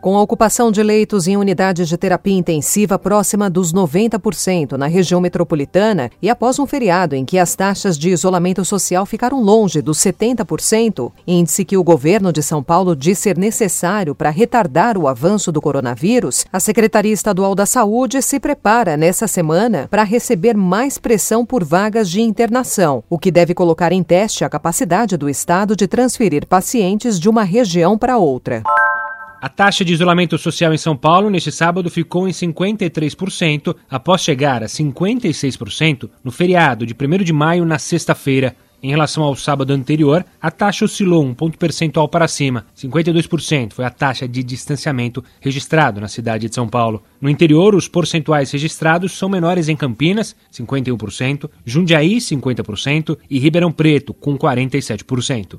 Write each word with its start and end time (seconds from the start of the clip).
Com 0.00 0.16
a 0.16 0.22
ocupação 0.22 0.72
de 0.72 0.82
leitos 0.82 1.28
em 1.28 1.36
unidades 1.36 1.86
de 1.86 1.94
terapia 1.98 2.32
intensiva 2.32 2.98
próxima 2.98 3.50
dos 3.50 3.70
90% 3.70 4.72
na 4.78 4.86
região 4.86 5.20
metropolitana 5.20 6.10
e 6.22 6.30
após 6.30 6.58
um 6.58 6.66
feriado 6.66 7.14
em 7.14 7.22
que 7.22 7.38
as 7.38 7.54
taxas 7.54 7.98
de 7.98 8.08
isolamento 8.08 8.64
social 8.64 9.04
ficaram 9.04 9.42
longe 9.42 9.82
dos 9.82 9.98
70%, 9.98 11.12
índice 11.26 11.66
que 11.66 11.76
o 11.76 11.84
governo 11.84 12.32
de 12.32 12.42
São 12.42 12.62
Paulo 12.62 12.96
diz 12.96 13.18
ser 13.18 13.36
necessário 13.36 14.14
para 14.14 14.30
retardar 14.30 14.96
o 14.96 15.06
avanço 15.06 15.52
do 15.52 15.60
coronavírus, 15.60 16.46
a 16.50 16.58
Secretaria 16.58 17.12
Estadual 17.12 17.54
da 17.54 17.66
Saúde 17.66 18.22
se 18.22 18.40
prepara 18.40 18.96
nessa 18.96 19.26
semana 19.26 19.86
para 19.90 20.02
receber 20.02 20.56
mais 20.56 20.96
pressão 20.96 21.44
por 21.44 21.62
vagas 21.62 22.08
de 22.08 22.22
internação, 22.22 23.04
o 23.10 23.18
que 23.18 23.30
deve 23.30 23.52
colocar 23.52 23.92
em 23.92 24.02
teste 24.02 24.46
a 24.46 24.48
capacidade 24.48 25.18
do 25.18 25.28
Estado 25.28 25.76
de 25.76 25.86
transferir 25.86 26.46
pacientes 26.46 27.20
de 27.20 27.28
uma 27.28 27.44
região 27.44 27.98
para 27.98 28.16
outra. 28.16 28.62
A 29.40 29.48
taxa 29.48 29.82
de 29.82 29.94
isolamento 29.94 30.36
social 30.36 30.74
em 30.74 30.76
São 30.76 30.94
Paulo 30.94 31.30
neste 31.30 31.50
sábado 31.50 31.88
ficou 31.88 32.28
em 32.28 32.30
53%, 32.30 33.74
após 33.88 34.20
chegar 34.20 34.62
a 34.62 34.66
56% 34.66 36.10
no 36.22 36.30
feriado 36.30 36.84
de 36.84 36.94
1 36.94 37.24
de 37.24 37.32
maio 37.32 37.64
na 37.64 37.78
sexta-feira. 37.78 38.54
Em 38.82 38.90
relação 38.90 39.22
ao 39.22 39.34
sábado 39.34 39.72
anterior, 39.72 40.26
a 40.40 40.50
taxa 40.50 40.84
oscilou 40.84 41.24
um 41.24 41.32
ponto 41.32 41.56
percentual 41.56 42.06
para 42.06 42.28
cima. 42.28 42.66
52% 42.76 43.72
foi 43.72 43.84
a 43.86 43.90
taxa 43.90 44.28
de 44.28 44.42
distanciamento 44.42 45.24
registrado 45.40 46.02
na 46.02 46.08
cidade 46.08 46.46
de 46.46 46.54
São 46.54 46.68
Paulo. 46.68 47.02
No 47.18 47.30
interior, 47.30 47.74
os 47.74 47.88
percentuais 47.88 48.50
registrados 48.50 49.12
são 49.12 49.28
menores 49.28 49.70
em 49.70 49.76
Campinas, 49.76 50.36
51%, 50.52 51.48
Jundiaí, 51.64 52.18
50% 52.18 53.16
e 53.28 53.38
Ribeirão 53.38 53.72
Preto, 53.72 54.12
com 54.12 54.36
47%. 54.36 55.58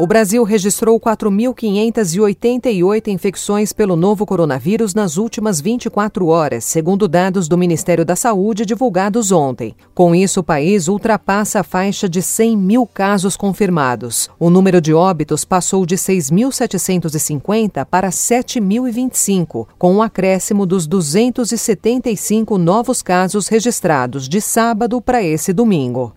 O 0.00 0.06
Brasil 0.06 0.42
registrou 0.44 0.98
4.588 0.98 3.08
infecções 3.08 3.70
pelo 3.70 3.96
novo 3.96 4.24
coronavírus 4.24 4.94
nas 4.94 5.18
últimas 5.18 5.60
24 5.60 6.26
horas, 6.28 6.64
segundo 6.64 7.06
dados 7.06 7.46
do 7.46 7.58
Ministério 7.58 8.02
da 8.02 8.16
Saúde 8.16 8.64
divulgados 8.64 9.30
ontem. 9.30 9.76
Com 9.94 10.14
isso, 10.14 10.40
o 10.40 10.42
país 10.42 10.88
ultrapassa 10.88 11.60
a 11.60 11.62
faixa 11.62 12.08
de 12.08 12.22
100 12.22 12.56
mil 12.56 12.86
casos 12.86 13.36
confirmados. 13.36 14.30
O 14.38 14.48
número 14.48 14.80
de 14.80 14.94
óbitos 14.94 15.44
passou 15.44 15.84
de 15.84 15.96
6.750 15.96 17.84
para 17.84 18.08
7.025, 18.08 19.66
com 19.78 19.96
um 19.96 20.00
acréscimo 20.00 20.64
dos 20.64 20.86
275 20.86 22.56
novos 22.56 23.02
casos 23.02 23.48
registrados 23.48 24.30
de 24.30 24.40
sábado 24.40 24.98
para 25.02 25.22
esse 25.22 25.52
domingo. 25.52 26.14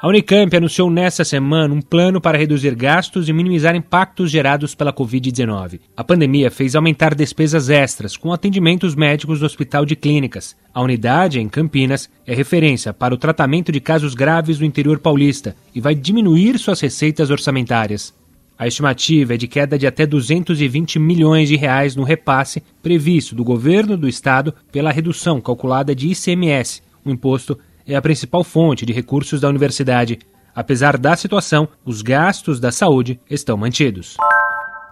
A 0.00 0.06
Unicamp 0.06 0.56
anunciou 0.56 0.88
nesta 0.88 1.24
semana 1.24 1.74
um 1.74 1.80
plano 1.80 2.20
para 2.20 2.38
reduzir 2.38 2.72
gastos 2.76 3.28
e 3.28 3.32
minimizar 3.32 3.74
impactos 3.74 4.30
gerados 4.30 4.72
pela 4.72 4.92
Covid-19. 4.92 5.80
A 5.96 6.04
pandemia 6.04 6.52
fez 6.52 6.76
aumentar 6.76 7.16
despesas 7.16 7.68
extras 7.68 8.16
com 8.16 8.32
atendimentos 8.32 8.94
médicos 8.94 9.40
do 9.40 9.46
Hospital 9.46 9.84
de 9.84 9.96
Clínicas. 9.96 10.54
A 10.72 10.80
unidade, 10.80 11.40
em 11.40 11.48
Campinas, 11.48 12.08
é 12.24 12.32
referência 12.32 12.94
para 12.94 13.12
o 13.12 13.18
tratamento 13.18 13.72
de 13.72 13.80
casos 13.80 14.14
graves 14.14 14.58
do 14.58 14.64
interior 14.64 15.00
paulista 15.00 15.56
e 15.74 15.80
vai 15.80 15.96
diminuir 15.96 16.60
suas 16.60 16.80
receitas 16.80 17.28
orçamentárias. 17.28 18.14
A 18.56 18.68
estimativa 18.68 19.34
é 19.34 19.36
de 19.36 19.48
queda 19.48 19.76
de 19.76 19.86
até 19.88 20.06
220 20.06 21.00
milhões 21.00 21.48
de 21.48 21.56
reais 21.56 21.96
no 21.96 22.04
repasse 22.04 22.62
previsto 22.80 23.34
do 23.34 23.42
governo 23.42 23.96
do 23.96 24.08
estado 24.08 24.54
pela 24.70 24.92
redução 24.92 25.40
calculada 25.40 25.92
de 25.92 26.06
ICMS, 26.12 26.82
um 27.04 27.10
imposto 27.10 27.58
é 27.88 27.96
a 27.96 28.02
principal 28.02 28.44
fonte 28.44 28.84
de 28.84 28.92
recursos 28.92 29.40
da 29.40 29.48
universidade. 29.48 30.18
Apesar 30.54 30.98
da 30.98 31.16
situação, 31.16 31.66
os 31.84 32.02
gastos 32.02 32.60
da 32.60 32.70
saúde 32.70 33.18
estão 33.30 33.56
mantidos. 33.56 34.16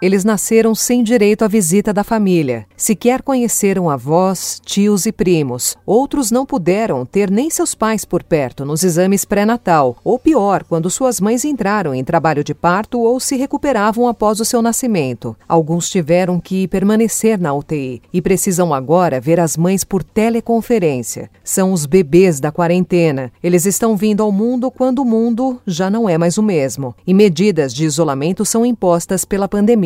Eles 0.00 0.24
nasceram 0.24 0.74
sem 0.74 1.02
direito 1.02 1.42
à 1.42 1.48
visita 1.48 1.90
da 1.90 2.04
família. 2.04 2.66
Sequer 2.76 3.22
conheceram 3.22 3.88
avós, 3.88 4.60
tios 4.62 5.06
e 5.06 5.12
primos. 5.12 5.74
Outros 5.86 6.30
não 6.30 6.44
puderam 6.44 7.06
ter 7.06 7.30
nem 7.30 7.48
seus 7.48 7.74
pais 7.74 8.04
por 8.04 8.22
perto 8.22 8.66
nos 8.66 8.84
exames 8.84 9.24
pré-natal, 9.24 9.96
ou 10.04 10.18
pior, 10.18 10.64
quando 10.64 10.90
suas 10.90 11.18
mães 11.18 11.46
entraram 11.46 11.94
em 11.94 12.04
trabalho 12.04 12.44
de 12.44 12.54
parto 12.54 13.00
ou 13.00 13.18
se 13.18 13.36
recuperavam 13.36 14.06
após 14.06 14.38
o 14.38 14.44
seu 14.44 14.60
nascimento. 14.60 15.34
Alguns 15.48 15.88
tiveram 15.88 16.38
que 16.38 16.68
permanecer 16.68 17.38
na 17.40 17.54
UTI 17.54 18.02
e 18.12 18.20
precisam 18.20 18.74
agora 18.74 19.18
ver 19.18 19.40
as 19.40 19.56
mães 19.56 19.82
por 19.82 20.02
teleconferência. 20.02 21.30
São 21.42 21.72
os 21.72 21.86
bebês 21.86 22.38
da 22.38 22.52
quarentena. 22.52 23.32
Eles 23.42 23.64
estão 23.64 23.96
vindo 23.96 24.22
ao 24.22 24.30
mundo 24.30 24.70
quando 24.70 24.98
o 24.98 25.06
mundo 25.06 25.58
já 25.66 25.88
não 25.88 26.06
é 26.06 26.18
mais 26.18 26.36
o 26.36 26.42
mesmo. 26.42 26.94
E 27.06 27.14
medidas 27.14 27.72
de 27.72 27.86
isolamento 27.86 28.44
são 28.44 28.66
impostas 28.66 29.24
pela 29.24 29.48
pandemia 29.48 29.85